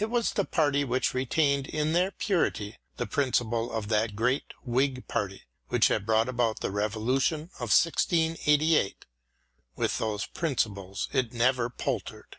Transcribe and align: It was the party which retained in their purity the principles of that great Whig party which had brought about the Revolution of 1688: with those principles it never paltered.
It 0.00 0.10
was 0.10 0.32
the 0.32 0.44
party 0.44 0.82
which 0.82 1.14
retained 1.14 1.68
in 1.68 1.92
their 1.92 2.10
purity 2.10 2.78
the 2.96 3.06
principles 3.06 3.70
of 3.70 3.86
that 3.90 4.16
great 4.16 4.52
Whig 4.64 5.06
party 5.06 5.44
which 5.68 5.86
had 5.86 6.04
brought 6.04 6.28
about 6.28 6.58
the 6.58 6.72
Revolution 6.72 7.42
of 7.60 7.70
1688: 7.70 9.06
with 9.76 9.98
those 9.98 10.26
principles 10.26 11.08
it 11.12 11.32
never 11.32 11.70
paltered. 11.70 12.38